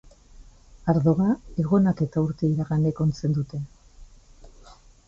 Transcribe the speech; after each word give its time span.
Ardoa 0.93 1.27
egonak 1.65 2.03
eta 2.09 2.25
urte 2.27 2.51
iraganek 2.55 3.07
ontzen 3.07 3.39
dute. 3.41 3.63